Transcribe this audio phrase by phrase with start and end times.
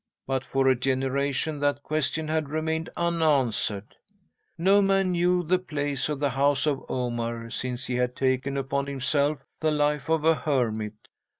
[0.25, 3.95] But for a generation that question had remained unanswered.
[4.57, 8.87] No man knew the place of the house of Omar, since he had taken upon
[8.87, 11.07] himself the life of a hermit.